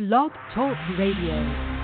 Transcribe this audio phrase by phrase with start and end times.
[0.00, 1.79] Blog Talk Radio.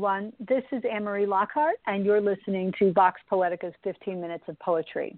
[0.00, 0.32] Everyone.
[0.40, 5.14] This is Annmarie Lockhart, and you're listening to Vox Poetica's 15 Minutes of Poetry.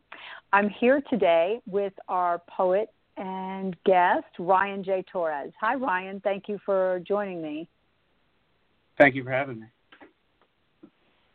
[0.52, 5.04] I'm here today with our poet and guest, Ryan J.
[5.12, 5.52] Torres.
[5.60, 6.20] Hi, Ryan.
[6.24, 7.68] Thank you for joining me.
[8.98, 9.66] Thank you for having me.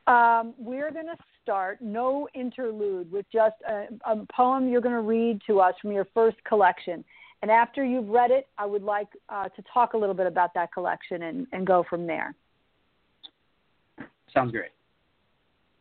[0.08, 5.00] Um, we're going to start, no interlude, with just a, a poem you're going to
[5.00, 7.02] read to us from your first collection.
[7.42, 10.54] And after you've read it, I would like uh, to talk a little bit about
[10.56, 12.36] that collection and, and go from there.
[14.34, 14.72] Sounds great.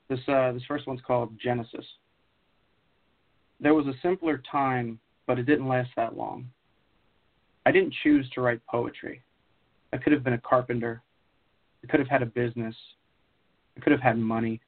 [0.09, 1.85] This uh, this first one's called Genesis.
[3.61, 6.47] There was a simpler time, but it didn't last that long.
[7.65, 9.23] I didn't choose to write poetry.
[9.93, 11.03] I could have been a carpenter.
[11.83, 12.75] I could have had a business.
[13.77, 14.61] I could have had money.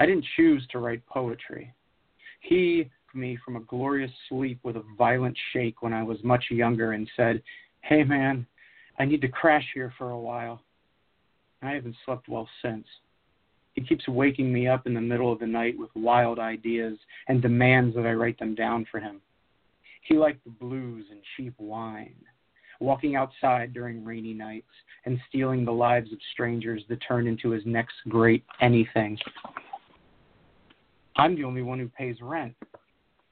[0.00, 1.72] I didn't choose to write poetry.
[2.40, 6.92] He me from a glorious sleep with a violent shake when I was much younger
[6.92, 7.42] and said,
[7.82, 8.46] Hey man,
[8.98, 10.62] I need to crash here for a while.
[11.62, 12.86] I haven't slept well since.
[13.74, 17.40] He keeps waking me up in the middle of the night with wild ideas and
[17.40, 19.20] demands that I write them down for him.
[20.02, 22.16] He liked the blues and cheap wine,
[22.80, 24.66] walking outside during rainy nights
[25.06, 29.16] and stealing the lives of strangers to turn into his next great anything.
[31.16, 32.56] I'm the only one who pays rent,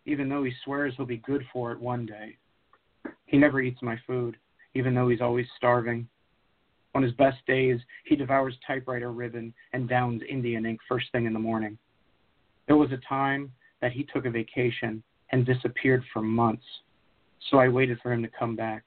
[0.07, 2.37] even though he swears he'll be good for it one day.
[3.27, 4.37] He never eats my food,
[4.75, 6.09] even though he's always starving
[6.95, 11.33] on his best days, he devours typewriter ribbon and downs Indian ink first thing in
[11.33, 11.79] the morning.
[12.67, 16.65] There was a time that he took a vacation and disappeared for months,
[17.49, 18.85] so I waited for him to come back.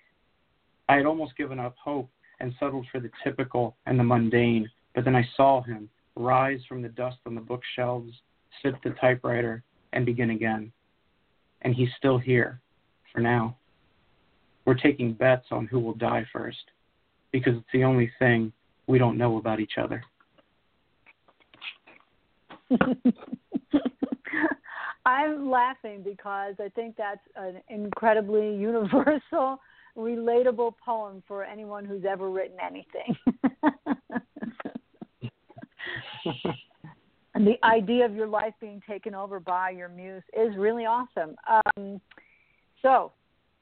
[0.89, 2.09] I had almost given up hope
[2.39, 6.81] and settled for the typical and the mundane, but then I saw him rise from
[6.81, 8.11] the dust on the bookshelves,
[8.61, 10.71] sit the typewriter, and begin again.
[11.61, 12.59] And he's still here,
[13.13, 13.55] for now.
[14.65, 16.63] We're taking bets on who will die first
[17.33, 18.53] because it's the only thing
[18.87, 20.01] we don't know about each other.
[25.05, 29.59] I'm laughing because I think that's an incredibly universal,
[29.97, 33.17] relatable poem for anyone who's ever written anything.
[37.35, 41.35] and the idea of your life being taken over by your muse is really awesome.
[41.49, 41.99] Um,
[42.81, 43.11] so,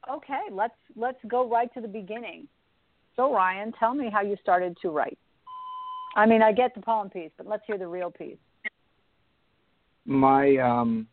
[0.09, 2.47] okay, let's let's go right to the beginning.
[3.15, 5.17] So, Ryan, tell me how you started to write.
[6.15, 8.37] I mean, I get the poem piece, but let's hear the real piece.
[10.05, 11.07] My um,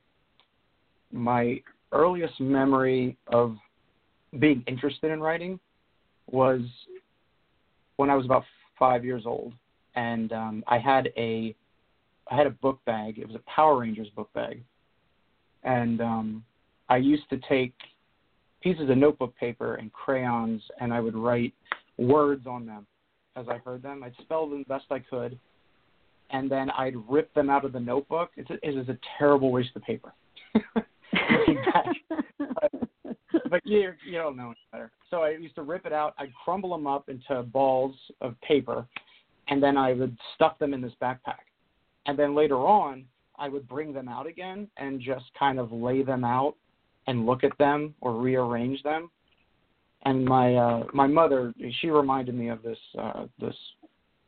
[1.12, 1.60] my
[1.92, 3.56] earliest memory of
[4.38, 5.58] being interested in writing
[6.30, 6.60] was
[7.96, 8.44] when I was about
[8.78, 9.52] five years old,
[9.94, 11.54] and um, I had a
[12.30, 13.18] I had a book bag.
[13.18, 14.62] It was a Power Rangers book bag,
[15.64, 16.44] and um,
[16.88, 17.74] I used to take
[18.62, 21.54] pieces of notebook paper and crayons, and I would write
[21.98, 22.86] words on them
[23.36, 24.02] as I heard them.
[24.02, 25.38] I'd spell them the best I could,
[26.30, 28.30] and then I'd rip them out of the notebook.
[28.36, 30.12] It's a, it is a terrible waste of paper.
[30.54, 30.80] but,
[33.50, 34.90] but you you don't know any better.
[35.10, 36.14] So I used to rip it out.
[36.18, 38.86] I'd crumble them up into balls of paper,
[39.48, 41.44] and then I would stuff them in this backpack.
[42.06, 43.04] And then later on,
[43.38, 46.54] I would bring them out again and just kind of lay them out
[47.06, 49.10] and look at them or rearrange them
[50.04, 53.54] and my uh my mother she reminded me of this uh this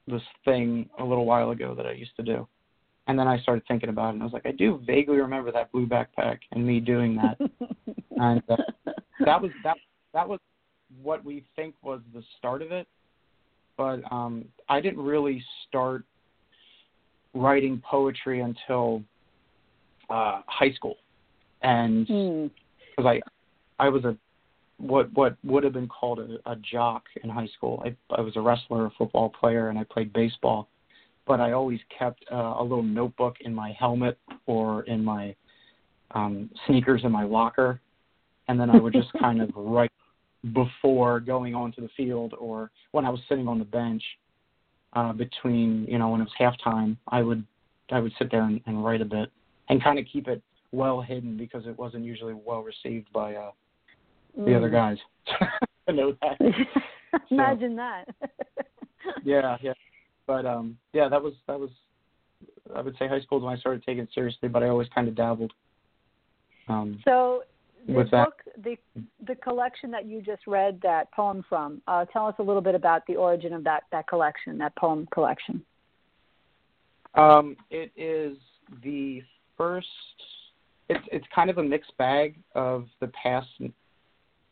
[0.06, 2.46] this thing a little while ago that I used to do.
[3.06, 5.50] And then I started thinking about it and I was like, I do vaguely remember
[5.52, 7.38] that blue backpack and me doing that.
[8.16, 8.56] and uh,
[9.24, 9.76] that was that
[10.12, 10.40] that was
[11.02, 12.86] what we think was the start of it.
[13.76, 16.04] But um I didn't really start
[17.34, 19.02] writing poetry until
[20.08, 20.96] uh high school.
[21.62, 22.50] And because
[22.98, 23.06] hmm.
[23.06, 23.20] mm.
[23.78, 24.16] I I was a
[24.80, 27.82] what what would have been called a, a jock in high school.
[27.84, 30.68] I, I was a wrestler, a football player, and I played baseball.
[31.26, 35.34] but I always kept uh, a little notebook in my helmet or in my
[36.12, 37.80] um, sneakers in my locker,
[38.48, 39.92] and then I would just kind of write
[40.54, 44.02] before going onto the field or when I was sitting on the bench
[44.94, 46.96] uh, between you know when it was halftime.
[47.08, 47.44] I would
[47.90, 49.30] I would sit there and, and write a bit
[49.68, 50.42] and kind of keep it
[50.72, 53.50] well hidden because it wasn't usually well received by uh,
[54.36, 54.56] the Mm.
[54.56, 54.98] other guys.
[55.88, 56.38] I know that.
[57.30, 58.04] Imagine that.
[59.24, 59.72] yeah, yeah.
[60.26, 61.70] But um yeah, that was that was
[62.74, 64.88] I would say high school is when I started taking it seriously, but I always
[64.94, 65.52] kind of dabbled.
[66.68, 67.42] Um So
[67.86, 68.76] the With that- book, the
[69.26, 72.74] the collection that you just read that poem from, uh, tell us a little bit
[72.74, 75.64] about the origin of that that collection, that poem collection.
[77.14, 78.36] um it is
[78.84, 79.20] the
[79.56, 79.88] first
[80.88, 83.48] it's it's kind of a mixed bag of the past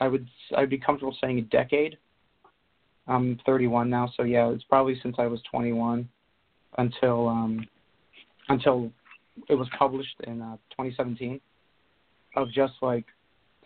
[0.00, 1.98] I would I'd be comfortable saying a decade.
[3.06, 6.08] I'm 31 now, so yeah, it's probably since I was 21
[6.76, 7.66] until um
[8.48, 8.90] until
[9.48, 11.40] it was published in uh, 2017
[12.36, 13.04] of just like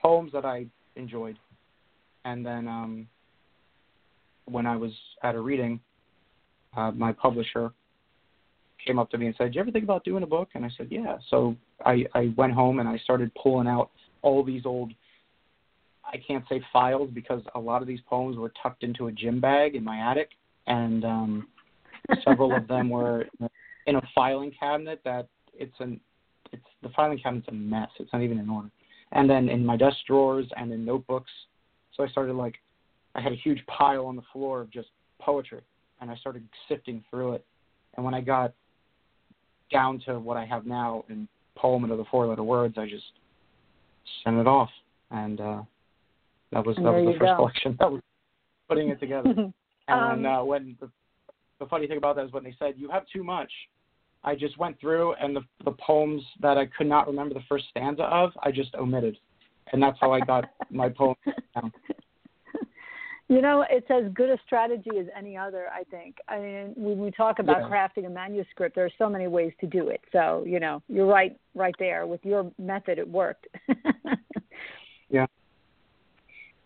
[0.00, 1.38] poems that I enjoyed.
[2.24, 3.08] And then um
[4.46, 4.92] when I was
[5.22, 5.80] at a reading,
[6.76, 7.72] uh, my publisher
[8.84, 10.64] came up to me and said, "Do you ever think about doing a book?" And
[10.64, 13.90] I said, "Yeah." So I I went home and I started pulling out
[14.22, 14.92] all these old
[16.04, 19.40] I can't say files because a lot of these poems were tucked into a gym
[19.40, 20.30] bag in my attic
[20.66, 21.46] and um
[22.24, 23.26] several of them were
[23.86, 26.00] in a filing cabinet that it's an
[26.52, 27.88] it's the filing cabinet's a mess.
[27.98, 28.70] It's not even in order.
[29.12, 31.30] And then in my desk drawers and in notebooks.
[31.96, 32.56] So I started like
[33.14, 34.88] I had a huge pile on the floor of just
[35.20, 35.60] poetry
[36.00, 37.44] and I started sifting through it.
[37.94, 38.52] And when I got
[39.70, 43.04] down to what I have now in poem into the four letter words, I just
[44.24, 44.70] sent it off.
[45.10, 45.62] And uh
[46.52, 47.36] that was that there was the first go.
[47.36, 47.76] collection.
[47.80, 48.00] That was
[48.68, 49.34] putting it together.
[49.88, 50.88] And Um, when, uh, when the,
[51.58, 53.50] the funny thing about that is when they said you have too much,
[54.22, 57.64] I just went through and the the poems that I could not remember the first
[57.70, 59.18] stanza of, I just omitted,
[59.72, 61.16] and that's how I got my poem
[61.54, 61.72] down.
[63.28, 66.18] You know, it's as good a strategy as any other, I think.
[66.28, 67.68] I mean, when we talk about Yeah.
[67.68, 70.00] crafting a manuscript, there are so many ways to do it.
[70.12, 72.06] So, you know, you're right right there.
[72.06, 73.48] With your method, it worked.
[75.08, 75.26] Yeah.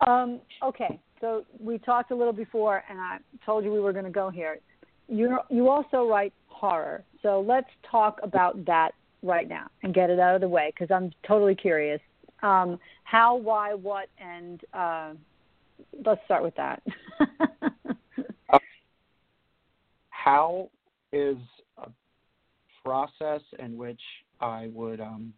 [0.07, 4.05] Um, okay, so we talked a little before, and I told you we were going
[4.05, 4.59] to go here.
[5.09, 10.19] You you also write horror, so let's talk about that right now and get it
[10.19, 12.01] out of the way because I'm totally curious.
[12.43, 15.13] Um, how, why, what, and uh,
[16.05, 16.83] let's start with that.
[20.11, 20.69] How
[21.13, 21.37] is
[21.79, 21.89] a
[22.85, 24.01] process in which
[24.41, 25.33] I would um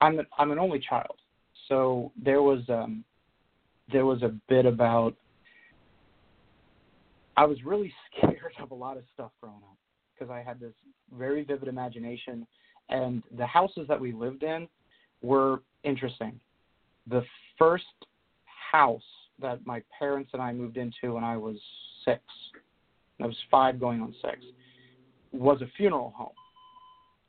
[0.00, 1.16] I'm an, I'm an only child,
[1.68, 3.04] so there was um
[3.92, 5.14] there was a bit about
[7.36, 9.76] I was really scared of a lot of stuff growing up
[10.14, 10.72] because I had this
[11.16, 12.46] very vivid imagination,
[12.88, 14.66] and the houses that we lived in
[15.22, 16.40] were interesting.
[17.08, 17.22] The
[17.58, 17.84] first
[18.72, 19.02] house
[19.40, 21.56] that my parents and I moved into when I was
[22.04, 22.22] six,
[23.22, 24.38] I was five going on six,
[25.32, 26.32] was a funeral home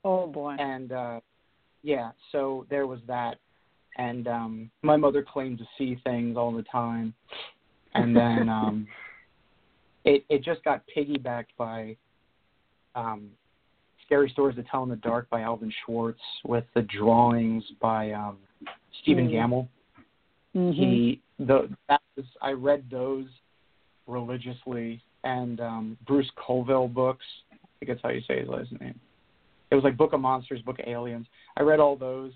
[0.07, 0.55] oh boy.
[0.59, 1.19] and uh
[1.83, 3.37] yeah so there was that
[3.97, 7.13] and um my mother claimed to see things all the time
[7.95, 8.87] and then um
[10.05, 11.95] it it just got piggybacked by
[12.95, 13.29] um
[14.05, 18.37] scary stories to tell in the dark by alvin schwartz with the drawings by um
[19.01, 19.33] stephen Mm.
[19.33, 19.67] Gammell
[20.55, 20.73] Mhm.
[20.73, 23.27] he the that was I read those
[24.07, 27.25] religiously and um Bruce Colville books.
[27.51, 28.99] I think that's how you say his last name.
[29.69, 31.27] It was like Book of Monsters, Book of Aliens.
[31.57, 32.31] I read all those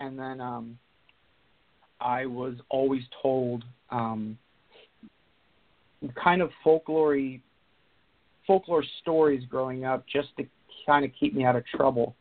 [0.00, 0.78] and then um
[2.04, 4.38] I was always told um
[6.22, 7.18] kind of folklore
[8.46, 10.44] folklore stories growing up just to
[10.86, 12.14] kind of keep me out of trouble.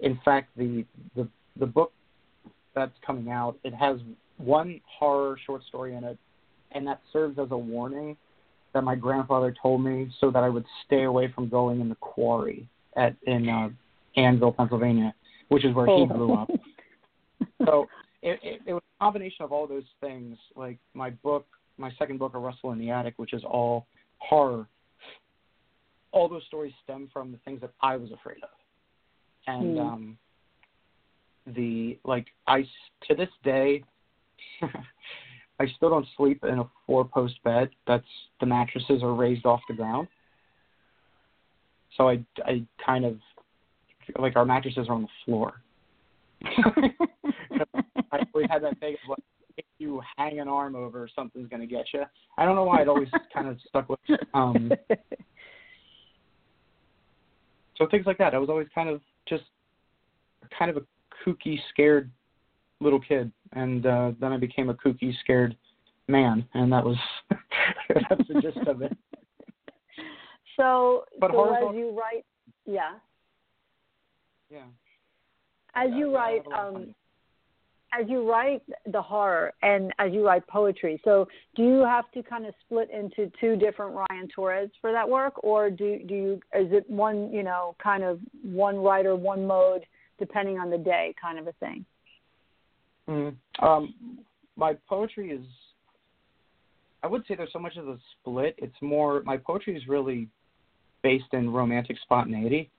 [0.00, 0.84] In fact, the
[1.14, 1.92] the the book
[2.74, 3.98] that's coming out, it has
[4.38, 6.18] one horror short story in it,
[6.72, 8.16] and that serves as a warning
[8.72, 11.96] that my grandfather told me so that I would stay away from going in the
[11.96, 13.68] quarry at in uh,
[14.16, 15.14] Annville, Pennsylvania,
[15.48, 16.50] which is where he grew up.
[17.64, 17.86] So
[18.22, 21.46] it, it, it was combination of all those things, like my book,
[21.78, 23.86] my second book, A Rustle in the Attic, which is all
[24.18, 24.66] horror.
[26.12, 28.50] All those stories stem from the things that I was afraid of,
[29.46, 29.80] and Hmm.
[29.80, 30.18] um,
[31.46, 32.62] the like I,
[33.08, 33.82] to this day,
[34.62, 37.70] I still don't sleep in a four post bed.
[37.86, 38.04] That's
[38.40, 40.08] the mattresses are raised off the ground.
[41.96, 43.18] So I I kind of
[44.18, 45.62] like our mattresses are on the floor.
[48.12, 49.18] I always had that thing of like
[49.56, 52.02] if you hang an arm over, something's gonna get you.
[52.38, 54.00] I don't know why it always kind of stuck with.
[54.34, 54.72] Um,
[57.76, 58.34] so things like that.
[58.34, 59.44] I was always kind of just
[60.56, 60.82] kind of a
[61.24, 62.10] kooky, scared
[62.80, 65.56] little kid, and uh, then I became a kooky, scared
[66.08, 66.96] man, and that was
[67.30, 68.96] that's the gist of it.
[70.56, 72.24] So, But so as you write,
[72.66, 72.94] yeah,
[74.50, 74.64] Yeah.
[75.74, 76.94] as Yeah, you write, have a lot of um.
[77.92, 82.22] As you write the horror and as you write poetry, so do you have to
[82.22, 86.32] kind of split into two different Ryan Torres for that work, or do do you
[86.54, 89.84] is it one you know kind of one writer one mode
[90.18, 91.84] depending on the day kind of a thing?
[93.08, 93.34] Mm.
[93.60, 94.18] Um,
[94.56, 95.44] my poetry is.
[97.02, 98.54] I would say there's so much of a split.
[98.58, 100.28] It's more my poetry is really
[101.02, 102.70] based in romantic spontaneity.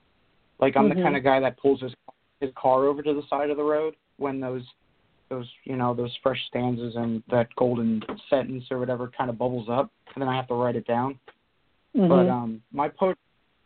[0.59, 0.95] Like I'm Mhm.
[0.95, 1.93] the kind of guy that pulls his
[2.39, 4.63] his car over to the side of the road when those
[5.31, 9.67] those you know those fresh stanzas and that golden sentence or whatever kind of bubbles
[9.71, 11.17] up, and then I have to write it down.
[11.93, 12.31] But Mhm.
[12.31, 13.15] um, my po-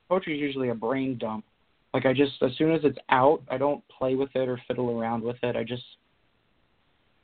[0.07, 1.43] poetry is usually a brain dump.
[1.93, 4.97] Like I just as soon as it's out, I don't play with it or fiddle
[4.97, 5.55] around with it.
[5.55, 5.97] I just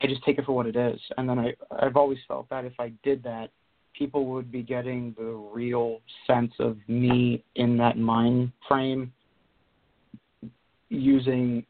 [0.02, 1.00] I just take it for what it is.
[1.18, 3.52] And then I I've always felt that if I did that,
[3.94, 9.14] people would be getting the real sense of me in that mind frame
[10.90, 11.66] using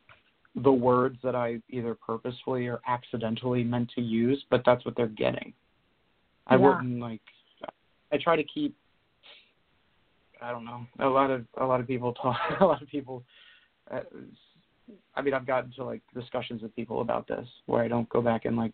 [0.56, 5.08] the words that I either purposefully or accidentally meant to use, but that's what they're
[5.08, 5.54] getting.
[6.48, 6.68] I Yeah.
[6.68, 7.22] wouldn't like
[8.12, 8.76] I try to keep
[10.42, 10.86] I don't know.
[11.00, 13.24] A lot of a lot of people talk a lot of people
[13.90, 14.02] uh,
[15.16, 18.22] I mean, I've gotten to like discussions with people about this where I don't go
[18.22, 18.74] back and like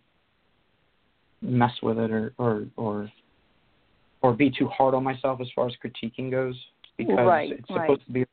[1.42, 3.12] mess with it or or or
[4.22, 6.56] or be too hard on myself as far as critiquing goes
[6.98, 7.82] because Right, it's right.
[7.82, 8.26] supposed to be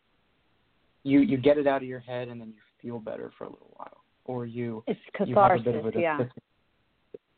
[1.02, 3.50] you you get it out of your head and then you feel better for a
[3.50, 6.18] little while or you It's you have a bit of a yeah.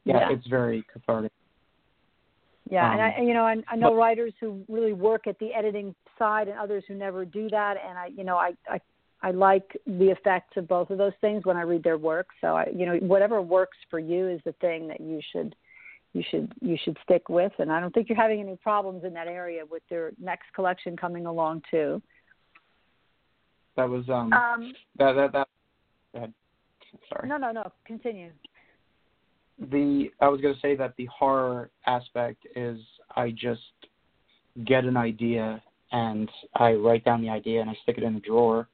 [0.04, 0.32] yeah, Yeah.
[0.32, 1.32] it's very cathartic
[2.68, 5.38] Yeah, and I, Um, you know, I, I know but- writers who really work at
[5.38, 7.76] the editing side, and others who never do that.
[7.86, 8.80] And I, you know, I, I,
[9.22, 12.26] I like the effects of both of those things when I read their work.
[12.40, 15.54] So I, you know, whatever works for you is the thing that you should,
[16.12, 17.52] you should, you should stick with.
[17.58, 20.96] And I don't think you're having any problems in that area with their next collection
[20.96, 22.02] coming along too.
[23.76, 25.48] That was um Um, that that that
[26.12, 26.32] go ahead.
[27.08, 27.70] sorry no, no, no.
[27.84, 28.30] Continue.
[29.58, 32.78] the I was going to say that the horror aspect is
[33.14, 33.60] I just
[34.64, 38.20] get an idea and I write down the idea and I stick it in a
[38.20, 38.68] drawer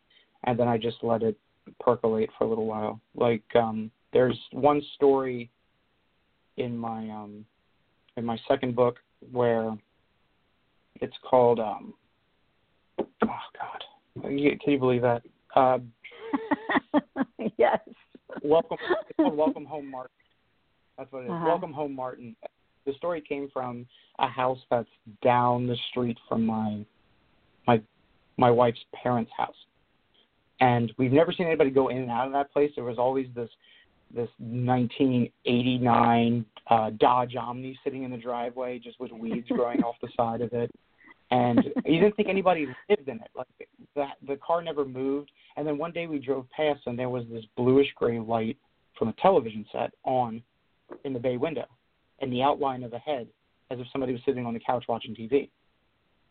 [0.44, 1.37] and then I just let it
[1.80, 3.00] percolate for a little while.
[3.14, 5.50] Like um there's one story
[6.56, 7.44] in my um
[8.16, 8.97] in my second book
[9.30, 9.75] where
[11.00, 11.94] it's called um
[12.99, 13.85] oh god
[14.21, 15.23] can you, believe that
[15.57, 15.78] uh
[17.59, 17.81] yes.
[18.42, 18.78] welcome
[19.19, 20.11] welcome home martin
[20.99, 21.31] that's what it is.
[21.31, 21.45] Uh-huh.
[21.47, 22.35] welcome home martin
[22.87, 23.87] the story came from
[24.19, 24.88] a house that's
[25.23, 26.85] down the street from my
[27.66, 27.81] my
[28.37, 29.54] my wife's parents house
[30.61, 33.26] and we've never seen anybody go in and out of that place there was always
[33.35, 33.50] this
[34.14, 40.09] this 1989 uh dodge omni sitting in the driveway just with weeds growing off the
[40.16, 40.71] side of it
[41.33, 43.49] and you didn't think anybody lived in it like
[43.97, 47.25] that the car never moved and then one day we drove past and there was
[47.33, 48.57] this bluish gray light
[48.99, 50.41] from a television set on
[51.05, 51.67] in the bay window
[52.21, 53.27] and the outline of a head
[53.73, 55.49] as if somebody was sitting on the couch watching TV.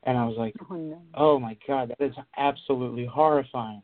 [0.04, 1.02] And I was like, Oh, no.
[1.16, 3.82] oh my God, that is absolutely horrifying.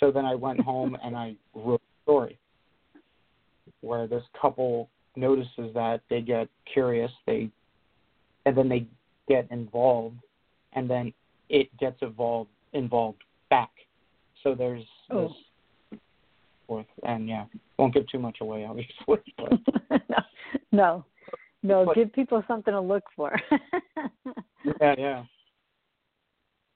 [0.00, 2.38] So then I went home and I wrote a story
[3.80, 7.50] where this couple notices that they get curious, they
[8.46, 8.86] and then they
[9.28, 10.16] get involved
[10.72, 11.12] and then
[11.48, 13.70] it gets involved involved back.
[14.42, 15.28] So there's Oh.
[15.90, 16.00] this
[16.66, 17.44] forth and yeah,
[17.78, 18.94] won't give too much away obviously.
[19.38, 20.02] But
[20.72, 21.04] no,
[21.62, 23.34] no, But- give people something to look for.
[24.80, 25.24] yeah, yeah.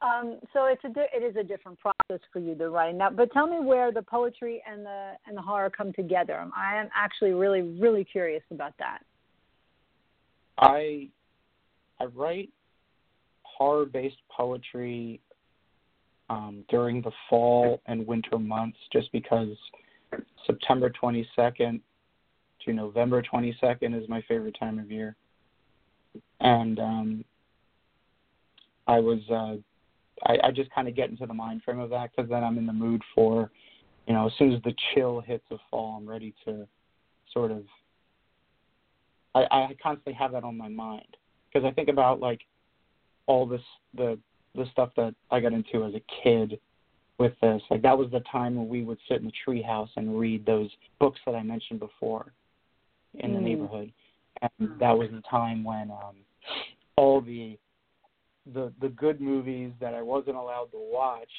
[0.00, 3.10] um, so it's a di- it is a different process for you to write now.
[3.10, 6.44] But tell me where the poetry and the and the horror come together.
[6.56, 9.00] I am actually really really curious about that.
[10.58, 11.08] I
[12.02, 12.50] I write
[13.44, 15.20] horror based poetry
[16.30, 19.56] um, during the fall and winter months just because
[20.46, 21.80] September 22nd
[22.64, 25.14] to November 22nd is my favorite time of year.
[26.40, 27.24] And um,
[28.88, 29.56] I was, uh,
[30.26, 32.58] I, I just kind of get into the mind frame of that because then I'm
[32.58, 33.48] in the mood for,
[34.08, 36.66] you know, as soon as the chill hits of fall, I'm ready to
[37.32, 37.62] sort of,
[39.36, 41.16] I, I constantly have that on my mind
[41.52, 42.40] because I think about like
[43.26, 43.62] all this,
[43.94, 44.18] the,
[44.54, 46.58] the stuff that I got into as a kid
[47.18, 47.62] with this.
[47.70, 50.70] Like that was the time when we would sit in the treehouse and read those
[50.98, 52.32] books that I mentioned before
[53.14, 53.44] in the Mm.
[53.44, 53.92] neighborhood,
[54.40, 56.16] and that was the time when um,
[56.96, 57.58] all the
[58.54, 61.30] the the good movies that I wasn't allowed to watch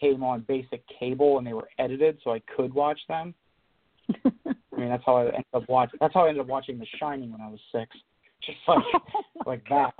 [0.00, 3.34] came on basic cable and they were edited so I could watch them.
[4.24, 6.86] I mean that's how I ended up watching that's how I ended up watching The
[6.98, 7.94] Shining when I was six.
[8.46, 9.94] Just like oh like that.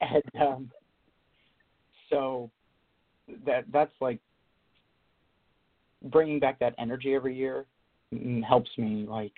[0.00, 0.70] And um
[2.10, 2.50] so
[3.46, 4.18] that that's like
[6.04, 7.66] bringing back that energy every year
[8.46, 9.32] helps me like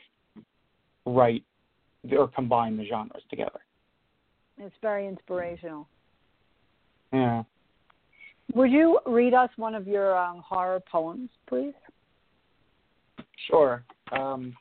[1.06, 1.44] write
[2.16, 3.60] or combine the genres together.
[4.58, 5.88] It's very inspirational.
[7.12, 7.42] Yeah.
[8.54, 11.74] Would you read us one of your um, horror poems, please?
[13.48, 13.84] Sure.
[14.12, 14.54] Um,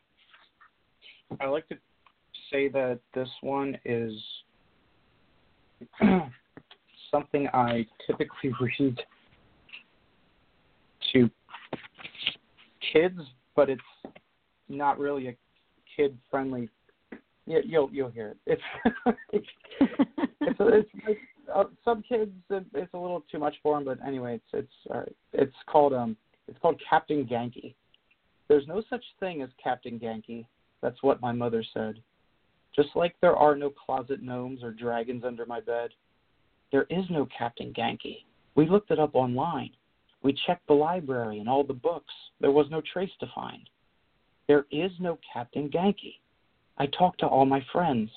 [1.40, 1.78] I like to
[2.52, 4.14] say that this one is
[7.12, 9.00] something I typically read
[11.14, 11.30] to
[12.94, 13.20] kids,
[13.56, 13.82] but it's
[14.68, 15.36] not really a
[15.96, 16.70] kid friendly.
[17.46, 18.38] Yeah, you'll you'll hear it.
[18.46, 18.62] It's
[19.34, 19.48] it's,
[20.42, 21.20] it's, it's
[21.54, 24.94] uh, some kids it, it's a little too much for them, but anyway, it's it's
[24.94, 25.04] uh,
[25.34, 26.16] it's called um
[26.48, 27.74] it's called Captain Genki.
[28.48, 30.46] There's no such thing as Captain Genki.
[30.82, 31.96] That's what my mother said.
[32.76, 35.90] Just like there are no closet gnomes or dragons under my bed,
[36.72, 38.26] there is no Captain Genki.
[38.56, 39.72] We looked it up online.
[40.22, 42.14] We checked the library and all the books.
[42.42, 43.70] There was no trace to find.
[44.48, 46.16] There is no Captain Genki.
[46.78, 48.10] I talked to all my friends.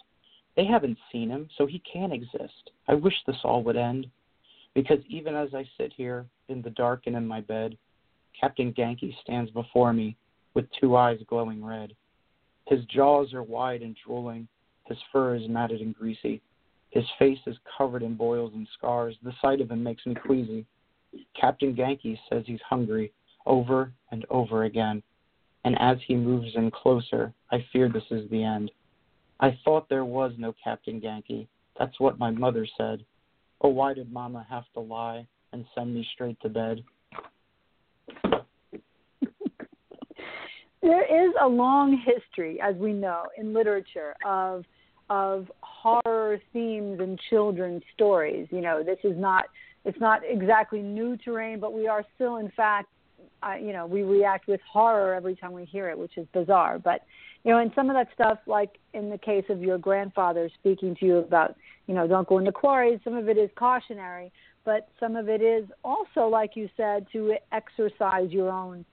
[0.56, 2.70] They haven't seen him, so he can't exist.
[2.88, 4.06] I wish this all would end.
[4.74, 7.76] Because even as I sit here in the dark and in my bed,
[8.38, 10.16] Captain Genki stands before me
[10.54, 11.94] with two eyes glowing red.
[12.72, 14.48] His jaws are wide and drooling.
[14.86, 16.40] His fur is matted and greasy.
[16.88, 19.14] His face is covered in boils and scars.
[19.22, 20.64] The sight of him makes me queasy.
[21.38, 23.12] Captain Genki says he's hungry
[23.44, 25.02] over and over again.
[25.66, 28.70] And as he moves in closer, I fear this is the end.
[29.38, 31.48] I thought there was no Captain Genki.
[31.78, 33.04] That's what my mother said.
[33.60, 36.82] Oh, why did Mama have to lie and send me straight to bed?
[40.82, 44.64] There is a long history, as we know, in literature of
[45.10, 48.48] of horror themes in children's stories.
[48.50, 49.44] You know, this is not
[49.84, 52.88] it's not exactly new terrain, but we are still, in fact,
[53.42, 56.78] uh, you know, we react with horror every time we hear it, which is bizarre.
[56.78, 57.02] But
[57.44, 60.96] you know, and some of that stuff, like in the case of your grandfather speaking
[61.00, 63.00] to you about, you know, don't go into quarries.
[63.04, 64.32] Some of it is cautionary,
[64.64, 68.84] but some of it is also, like you said, to exercise your own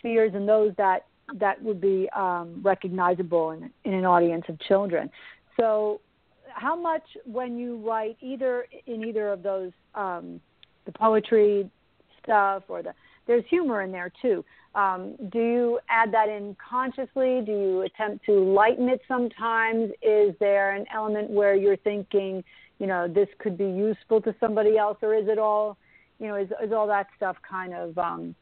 [0.00, 5.10] fears and those that that would be um, recognizable in, in an audience of children.
[5.58, 6.00] So,
[6.46, 10.40] how much when you write either in either of those, um,
[10.86, 11.70] the poetry
[12.22, 12.94] stuff or the
[13.28, 14.44] there's humor in there too.
[14.74, 17.42] Um, do you add that in consciously?
[17.44, 19.90] Do you attempt to lighten it sometimes?
[20.02, 22.42] Is there an element where you're thinking,
[22.78, 25.76] you know, this could be useful to somebody else, or is it all,
[26.18, 28.34] you know, is is all that stuff kind of um,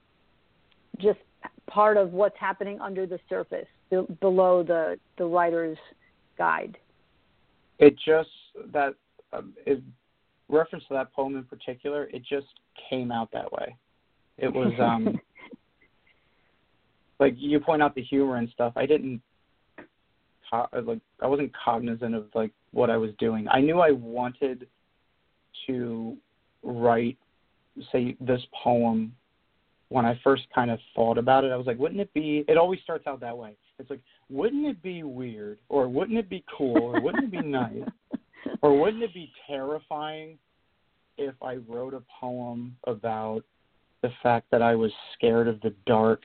[0.98, 1.18] just
[1.66, 5.78] part of what's happening under the surface, be- below the the writer's
[6.38, 6.78] guide?
[7.78, 8.30] It just
[8.72, 8.94] that
[9.32, 9.78] um, is
[10.48, 12.04] reference to that poem in particular.
[12.12, 12.46] It just
[12.88, 13.76] came out that way.
[14.38, 15.18] It was um
[17.18, 18.72] like you point out the humor and stuff.
[18.76, 19.20] I didn't
[20.52, 23.46] like I wasn't cognizant of like what I was doing.
[23.50, 24.66] I knew I wanted
[25.66, 26.16] to
[26.62, 27.18] write
[27.92, 29.12] say this poem
[29.88, 31.52] when I first kind of thought about it.
[31.52, 33.56] I was like, wouldn't it be it always starts out that way.
[33.78, 37.46] It's like, wouldn't it be weird or wouldn't it be cool or wouldn't it be
[37.46, 37.84] nice
[38.62, 40.38] or wouldn't it be terrifying
[41.18, 43.42] if I wrote a poem about
[44.02, 46.20] the fact that I was scared of the dark,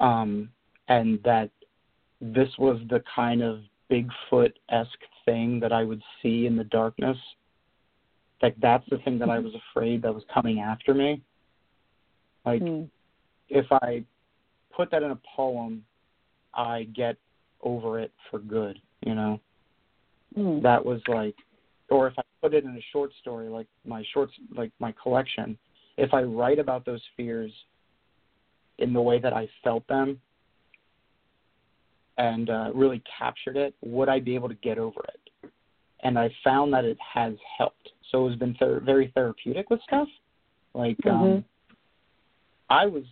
[0.00, 0.50] um,
[0.88, 1.50] and that
[2.20, 4.90] this was the kind of Bigfoot esque
[5.24, 7.16] thing that I would see in the darkness.
[8.42, 11.22] Like that's the thing that I was afraid that was coming after me.
[12.46, 12.88] Like Mm.
[13.48, 14.04] if I
[14.70, 15.84] put that in a poem,
[16.54, 17.16] I get
[17.62, 19.40] over it for good, you know.
[20.36, 20.62] Mm.
[20.62, 21.34] That was like
[21.88, 25.58] or if I put it in a short story like my shorts like my collection,
[25.96, 27.52] if I write about those fears
[28.78, 30.20] in the way that I felt them
[32.18, 35.50] and uh, really captured it, would I be able to get over it?
[36.02, 37.90] And I found that it has helped.
[38.10, 40.08] So it's been ther- very therapeutic with stuff.
[40.74, 41.44] Like um, Mhm.
[42.68, 43.04] I was,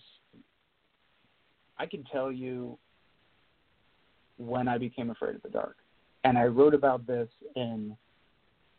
[1.79, 2.79] I can tell you
[4.37, 5.77] when I became afraid of the dark,
[6.25, 7.97] and I wrote about this in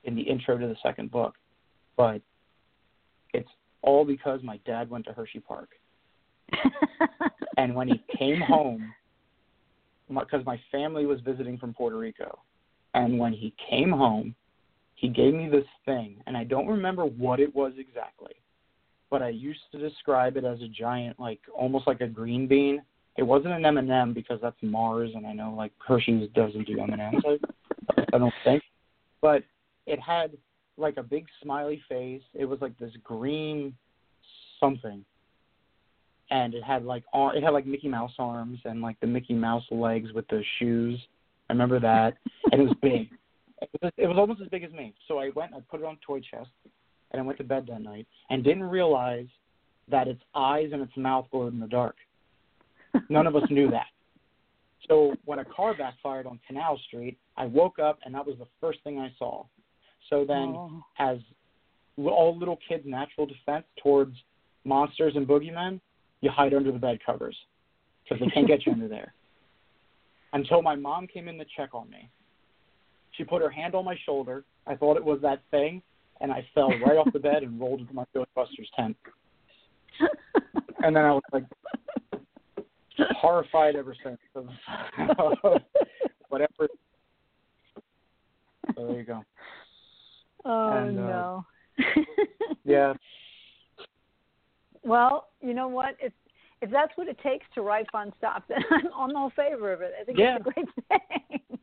[0.04, 1.36] in the intro to the second book,
[1.98, 2.22] but
[3.34, 3.50] it's
[3.82, 5.70] all because my dad went to Hershey Park.
[7.58, 8.94] And when he came home,
[10.10, 12.40] because my family was visiting from Puerto Rico,
[12.94, 14.36] and when he came home,
[14.96, 18.34] he gave me this thing, and I don't remember what it was exactly,
[19.10, 22.82] but I used to describe it as a giant, like almost like a green bean.
[23.18, 26.68] It wasn't an M and m because that's Mars, and I know like Hershey's doesn't
[26.68, 27.24] do M and M's.
[28.14, 28.64] I don't think,
[29.22, 29.44] but
[29.86, 30.32] it had
[30.78, 32.24] like a big smiley face.
[32.34, 33.74] It was like this green
[34.60, 35.06] something,
[36.32, 39.34] and it had like ar- it had like Mickey Mouse arms and like the Mickey
[39.34, 41.00] Mouse legs with the shoes.
[41.50, 42.18] I remember that,
[42.52, 43.10] and it was big.
[43.62, 44.94] It was, it was almost as big as me.
[45.08, 46.50] So I went, and I put it on toy chest,
[47.16, 49.28] and I went to bed that night, and didn't realize
[49.90, 51.96] that its eyes and its mouth glowed in the dark.
[53.10, 53.88] None of us knew that.
[54.88, 58.46] So when a car backfired on Canal Street, I woke up and that was the
[58.62, 59.44] first thing I saw.
[60.12, 60.84] So then, Oh.
[61.00, 61.18] as
[61.98, 64.16] all little kids' natural defense towards
[64.64, 65.82] monsters and boogeymen,
[66.22, 67.36] you hide under the bed covers
[68.04, 69.16] because they can't get you under there.
[70.34, 72.08] Until my mom came in to check on me.
[73.14, 74.44] She put her hand on my shoulder.
[74.68, 75.82] I thought it was that thing,
[76.22, 78.98] and I fell right off the bed and rolled into my Ghostbusters tent.
[80.84, 81.46] And then I was like
[83.18, 84.48] horrified ever since of
[86.30, 86.68] whatever.
[88.76, 89.24] So there you go.
[90.44, 91.46] oh And, uh, no.
[92.66, 92.94] Yeah,
[94.84, 95.96] Well, you know what?
[96.00, 96.14] If
[96.62, 98.64] if that's what it takes to write fun stuff, then
[98.96, 99.94] I'm all favor of it.
[100.00, 100.38] I think Yeah.
[100.38, 101.58] it's a great thing.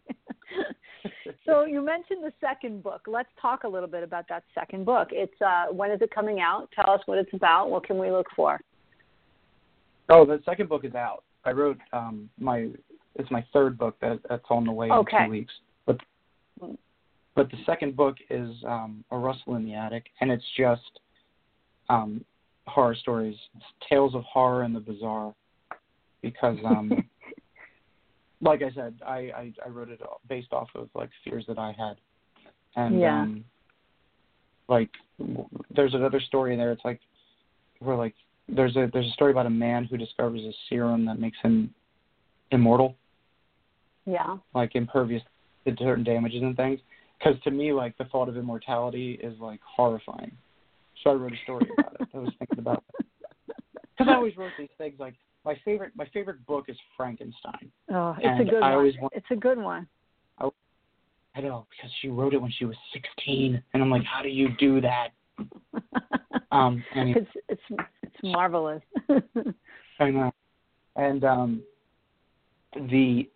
[1.47, 3.03] so you mentioned the second book.
[3.07, 5.09] Let's talk a little bit about that second book.
[5.11, 6.69] It's uh when is it coming out?
[6.75, 7.71] Tell us what it's about.
[7.71, 8.61] What can we look for?
[10.09, 11.25] Oh, the second book is out.
[11.45, 12.69] I wrote um my
[13.17, 15.17] it's my third book that that's on the way Okay.
[15.19, 15.53] in two weeks.
[15.87, 16.01] But
[17.35, 21.01] but the second book is um A Rustle in the Attic and it's just
[21.89, 22.25] um
[22.67, 23.37] horror stories.
[23.57, 25.35] It's tales of horror and the bizarre.
[26.23, 26.93] Because um
[28.43, 31.73] like I said, I, I, I wrote it based off of like fears that I
[31.79, 31.97] had.
[32.77, 33.23] And Yeah.
[33.23, 33.45] um
[34.69, 37.01] like w- there's another story in there, it's like
[37.79, 38.15] where like
[38.49, 41.73] there's a there's a story about a man who discovers a serum that makes him
[42.51, 42.97] immortal,
[44.07, 44.39] Yeah.
[44.55, 45.23] like impervious
[45.67, 46.81] to certain damages and things.
[47.19, 50.33] Because to me, like the thought of immortality is like horrifying.
[51.03, 52.09] So I wrote a story about it.
[52.15, 52.83] I was thinking about
[53.97, 54.95] because I always wrote these things.
[54.99, 57.71] Like my favorite my favorite book is Frankenstein.
[57.91, 58.93] Oh, it's a good I one.
[59.01, 59.87] want- It's a good one.
[61.35, 64.29] I know because she wrote it when she was 16, and I'm like, how do
[64.29, 65.09] you do that?
[66.51, 67.63] Um, and it's it's
[68.03, 68.83] it's marvelous.
[69.99, 70.31] I know.
[70.97, 71.63] And um
[72.75, 73.27] the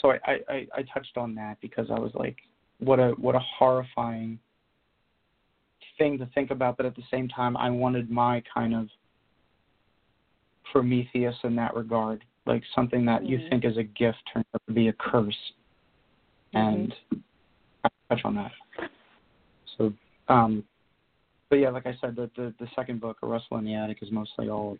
[0.00, 2.36] so I, I, I, I touched on that because I was like,
[2.80, 4.40] what a what a horrifying
[5.96, 8.88] thing to think about, but at the same time I wanted my kind of
[10.72, 12.24] Prometheus in that regard.
[12.46, 13.50] Like something that you Mhm.
[13.50, 15.52] think is a gift turns out to be a curse.
[16.52, 16.94] And
[17.84, 18.52] I touch on that.
[19.76, 19.92] So
[20.28, 20.64] um
[21.48, 23.98] but yeah, like I said, the, the the second book, A Rustle in the Attic,
[24.02, 24.78] is mostly all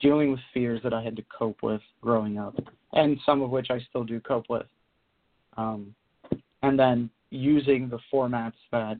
[0.00, 2.54] dealing with fears that I had to cope with growing up,
[2.92, 4.66] and some of which I still do cope with.
[5.56, 5.94] Um,
[6.62, 8.98] and then using the formats that,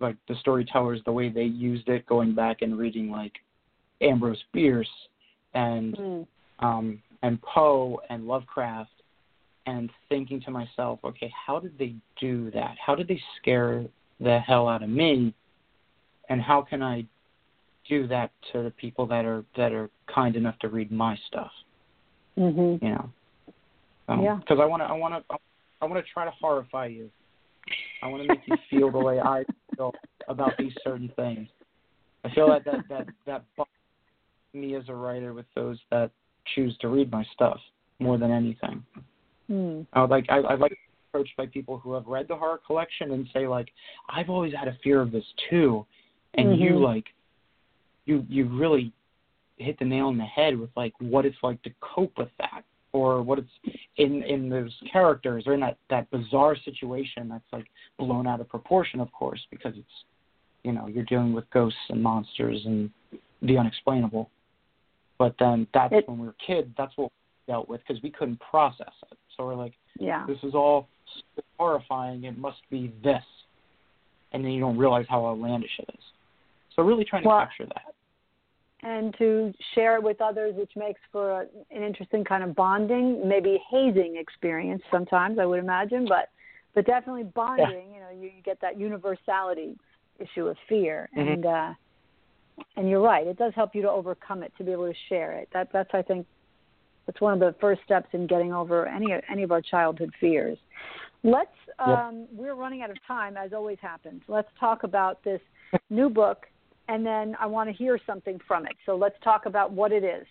[0.00, 3.34] like the storytellers, the way they used it, going back and reading like
[4.00, 4.88] Ambrose Bierce
[5.54, 6.26] and Mm.
[6.60, 8.90] um, and Poe and Lovecraft,
[9.66, 12.76] and thinking to myself, okay, how did they do that?
[12.78, 13.84] How did they scare
[14.20, 15.34] the hell out of me?
[16.28, 17.04] And how can I
[17.88, 21.52] do that to the people that are that are kind enough to read my stuff?
[22.38, 22.82] Mhm.
[22.82, 23.10] You know,
[24.08, 24.36] Yeah.
[24.36, 25.38] Because I want to, I want to,
[25.80, 27.10] I want to try to horrify you.
[28.02, 29.44] I want to make you feel the way I
[29.76, 29.94] feel
[30.28, 31.48] about these certain things.
[32.24, 33.44] I feel that that that that
[34.52, 36.10] me as a writer with those that
[36.54, 37.60] choose to read my stuff
[37.98, 38.82] more than anything.
[39.50, 39.86] Mm.
[39.92, 42.36] I would like I, I'd like to be approached by people who have read the
[42.36, 43.68] horror collection and say like,
[44.08, 45.86] I've always had a fear of this too,
[46.34, 46.82] and you Mhm.
[46.82, 47.06] like,
[48.06, 48.92] you you really
[49.58, 52.64] hit the nail on the head with like what it's like to cope with that,
[52.92, 57.66] or what it's in in those characters or in that that bizarre situation that's like
[57.98, 60.04] blown out of proportion, of course, because it's
[60.62, 62.90] you know you're dealing with ghosts and monsters and
[63.42, 64.30] the unexplainable.
[65.20, 66.74] But then that's It- when we were kids.
[66.78, 69.18] That's what we dealt with because we couldn't process it.
[69.36, 70.24] So we're like, Yeah.
[70.26, 70.88] this is all
[71.58, 72.24] horrifying.
[72.24, 73.22] It must be this,
[74.32, 76.04] and then you don't realize how outlandish it is.
[76.74, 77.94] So really trying to Well- capture that.
[78.82, 83.28] and to share it with others, which makes for a, an interesting kind of bonding,
[83.28, 86.30] maybe hazing experience sometimes, I would imagine, but
[86.72, 87.92] but definitely bonding.
[87.92, 89.76] You know, you, you get that universality
[90.18, 91.32] issue of fear, Mhm.
[91.34, 91.74] and uh,
[92.76, 93.26] and you're right.
[93.26, 95.48] It does help you to overcome it to be able to share it.
[95.52, 96.26] That that's I think
[97.06, 100.58] that's one of the first steps in getting over any any of our childhood fears.
[101.22, 101.50] Let's.
[101.78, 104.22] Um, We're running out of time, as always happens.
[104.28, 105.40] Let's talk about this
[105.88, 106.46] new book,
[106.88, 108.72] and then I want to hear something from it.
[108.86, 110.26] So let's talk about what it is.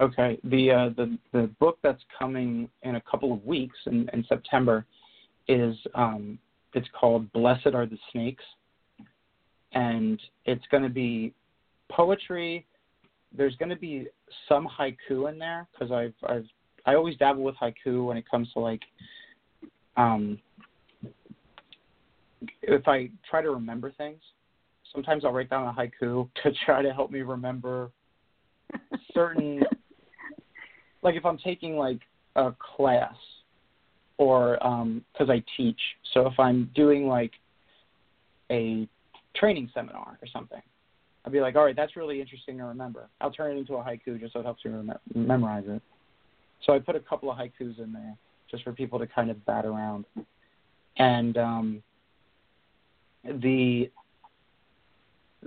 [0.00, 0.38] Okay.
[0.44, 4.84] The uh, the the book that's coming in a couple of weeks in, in September
[5.48, 6.38] is um,
[6.74, 8.44] it's called Blessed Are the Snakes,
[9.74, 11.32] and it's going to be
[11.90, 12.66] poetry.
[13.36, 14.06] There's going to be
[14.48, 16.46] some haiku in there because I've I've
[16.84, 18.82] I always dabble with haiku when it comes to like
[19.96, 20.38] um,
[22.62, 24.20] if I try to remember things.
[24.92, 27.90] Sometimes I'll write down a haiku to try to help me remember
[29.14, 29.62] certain
[31.02, 32.00] like if I'm taking like
[32.36, 33.14] a class
[34.18, 35.80] or um because I teach.
[36.14, 37.32] So if I'm doing like
[38.50, 38.88] a
[39.34, 40.60] training seminar or something,
[41.24, 43.08] I'd be like, all right, that's really interesting to remember.
[43.20, 45.82] I'll turn it into a haiku just so it helps me rem- memorize it.
[46.66, 48.16] So I put a couple of haikus in there
[48.50, 50.04] just for people to kind of bat around.
[50.98, 51.82] And um,
[53.24, 53.90] the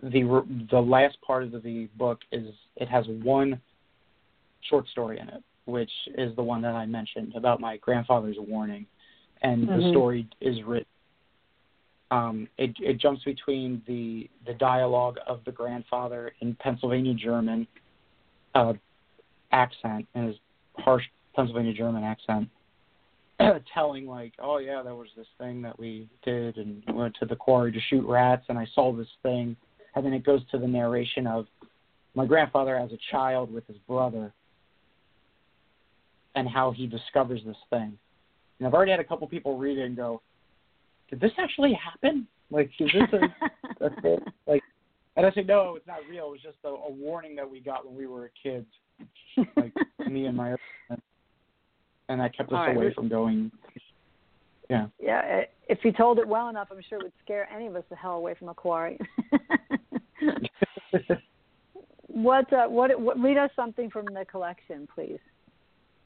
[0.01, 3.61] the the last part of the book is it has one
[4.69, 8.85] short story in it, which is the one that I mentioned about my grandfather's warning,
[9.41, 9.81] and Mm-hmm.
[9.81, 10.87] the story is written.
[12.11, 17.67] Um, it, it jumps between the the dialogue of the grandfather in Pennsylvania German
[18.53, 18.73] uh,
[19.51, 20.35] accent and his
[20.77, 21.03] harsh
[21.35, 22.49] Pennsylvania German accent,
[23.73, 27.35] telling like, oh yeah, there was this thing that we did, and went to the
[27.35, 29.55] quarry to shoot rats, and I saw this thing,
[29.95, 31.47] and then it goes to the narration of
[32.13, 34.31] my grandfather as a child with his brother,
[36.35, 37.97] and how he discovers this thing.
[38.59, 40.21] And I've already had a couple people read it and go,
[41.09, 42.27] did this actually happen?
[42.51, 44.19] Like, is this a, a thing?
[44.47, 44.61] Like,
[45.15, 46.27] and I say, no, it's not real.
[46.27, 48.67] It was just a, a warning that we got when we were kids,
[49.55, 49.73] like
[50.07, 50.99] me and my other
[52.09, 52.75] and that kept us right.
[52.75, 53.51] away from going.
[54.69, 54.87] Yeah.
[54.99, 57.83] yeah, if you told it well enough, I'm sure it would scare any of us
[57.89, 58.97] the hell away from a quarry.
[62.07, 62.99] what, uh, what?
[62.99, 63.19] What?
[63.19, 65.19] Read us something from the collection, please.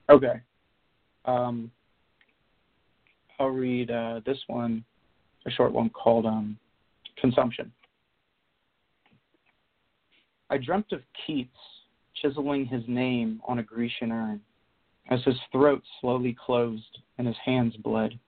[0.10, 0.42] Okay.
[1.24, 1.72] Um,
[3.39, 4.84] I'll read uh, this one,
[5.45, 6.58] a short one called um,
[7.19, 7.71] Consumption.
[10.49, 11.49] I dreamt of Keats
[12.21, 14.41] chiseling his name on a Grecian urn
[15.10, 18.19] as his throat slowly closed and his hands bled.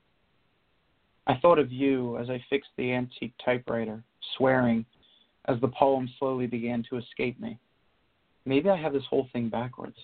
[1.28, 4.04] I thought of you as I fixed the antique typewriter,
[4.38, 4.86] swearing
[5.46, 7.58] as the poem slowly began to escape me.
[8.46, 9.98] Maybe I have this whole thing backwards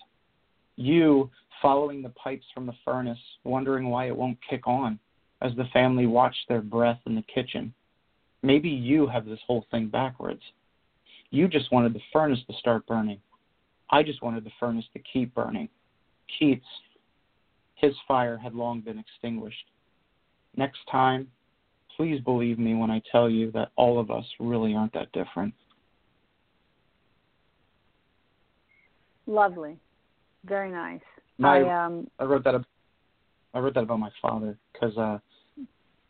[0.78, 1.28] you
[1.60, 4.98] following the pipes from the furnace, wondering why it won't kick on
[5.42, 7.74] as the family watched their breath in the kitchen.
[8.42, 10.42] Maybe you have this whole thing backwards.
[11.30, 13.20] You just wanted the furnace to start burning.
[13.90, 15.68] I just wanted the furnace to keep burning.
[16.38, 16.64] Keats,
[17.74, 19.64] his fire had long been extinguished.
[20.56, 21.28] Next time,
[21.96, 25.54] please believe me when I tell you that all of us really aren't that different.
[29.26, 29.76] Lovely,
[30.48, 31.00] very nice.
[31.38, 32.08] My- I um.
[32.18, 32.54] I wrote that.
[32.54, 32.66] ab-
[33.54, 35.18] I wrote that about my father because uh,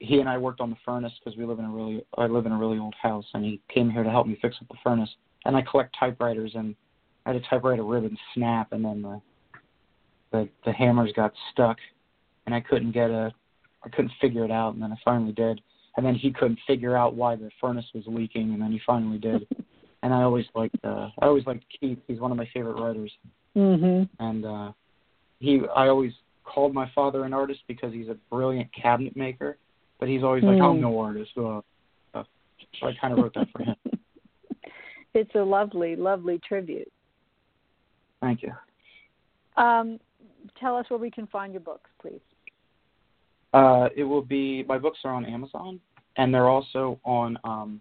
[0.00, 2.04] he and I worked on the furnace because we live in a really.
[2.16, 4.56] I live in a really old house, and he came here to help me fix
[4.60, 5.10] up the furnace.
[5.44, 6.74] And I collect typewriters, and
[7.26, 9.20] I had a typewriter ribbon snap, and then the
[10.32, 11.78] the the hammers got stuck,
[12.46, 13.32] and I couldn't get a.
[13.84, 15.60] I couldn't figure it out, and then I finally did.
[15.96, 19.18] And then he couldn't figure out why the furnace was leaking, and then he finally
[19.18, 19.46] did.
[20.02, 20.76] and I always liked.
[20.84, 22.00] Uh, I always liked Keats.
[22.06, 23.12] He's one of my favorite writers
[23.56, 24.08] Mhm.
[24.20, 24.72] and uh
[25.40, 26.12] he I always
[26.44, 29.58] called my father an artist because he's a brilliant cabinet maker,
[30.00, 30.70] but he's always like, Mm.
[30.70, 31.32] I'm no artist.
[31.36, 31.58] Uh,
[32.14, 32.24] uh,
[32.80, 33.76] so I kind of wrote that for him.
[35.14, 36.92] It's a lovely, lovely tribute.
[38.20, 38.52] Thank you.
[39.56, 39.98] Um,
[40.60, 42.20] tell us where we can find your books, please.
[43.54, 45.80] Uh, it will be my books are on Amazon,
[46.16, 47.80] and they're also on um,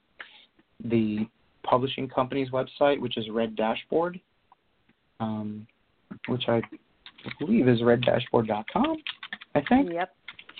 [0.85, 1.27] the
[1.67, 4.19] publishing company's website, which is Red Dashboard,
[5.19, 5.67] um,
[6.27, 6.61] which I
[7.39, 8.97] believe is reddashboard.com.
[9.55, 10.13] I think Yep.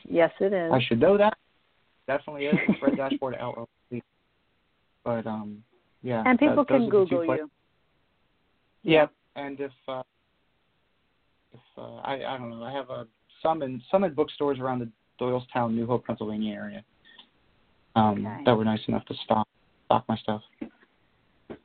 [0.10, 0.72] Yes, it is.
[0.72, 1.38] I should know that.
[2.08, 2.56] Definitely is.
[2.68, 4.02] It's Red Dashboard LLC.
[5.04, 5.64] But um,
[6.04, 6.24] yeah.
[6.26, 7.50] and people that- can are the two Google you.
[8.84, 9.12] Yep.
[9.36, 10.04] And if uh,
[11.54, 13.04] if uh, I I don't know, I have uh,
[13.44, 14.90] some in some in bookstores around the
[15.24, 16.84] Doylestown, New Hope, Pennsylvania area.
[17.96, 18.44] Um, Okay.
[18.46, 19.48] that were nice enough to stock
[19.86, 20.42] stock my stuff.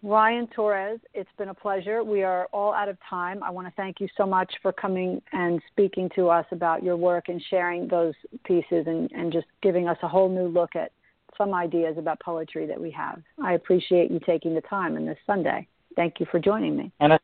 [0.02, 2.02] Ryan Torres, it's been a pleasure.
[2.02, 3.40] We are all out of time.
[3.44, 6.96] I want to thank you so much for coming and speaking to us about your
[6.96, 10.90] work and sharing those pieces and, and just giving us a whole new look at
[11.38, 13.22] some ideas about poetry that we have.
[13.42, 15.68] I appreciate you taking the time on this Sunday.
[15.94, 16.90] Thank you for joining me.
[16.98, 17.18] And I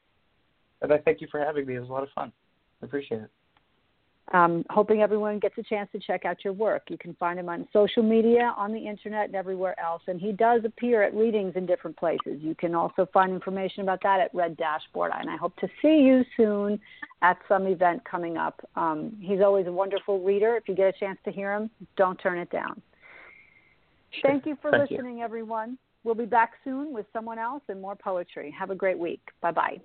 [0.80, 1.74] and I thank you for having me.
[1.74, 2.32] It was a lot of fun.
[2.80, 3.30] I appreciate it.
[4.32, 6.82] Um, hoping everyone gets a chance to check out your work.
[6.88, 10.02] You can find him on social media, on the internet, and everywhere else.
[10.06, 12.38] And he does appear at readings in different places.
[12.40, 15.12] You can also find information about that at Red Dashboard.
[15.18, 16.78] And I hope to see you soon
[17.22, 18.60] at some event coming up.
[18.76, 20.56] Um, he's always a wonderful reader.
[20.56, 22.82] If you get a chance to hear him, don't turn it down.
[24.10, 24.30] Sure.
[24.30, 25.24] Thank you for Thank listening, you.
[25.24, 25.78] everyone.
[26.04, 28.54] We'll be back soon with someone else and more poetry.
[28.58, 29.20] Have a great week.
[29.40, 29.80] Bye bye.